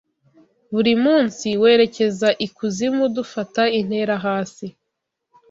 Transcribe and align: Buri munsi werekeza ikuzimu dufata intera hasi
Buri 0.73 0.93
munsi 1.03 1.47
werekeza 1.61 2.29
ikuzimu 2.45 3.05
dufata 3.15 3.63
intera 3.79 4.15
hasi 4.25 4.65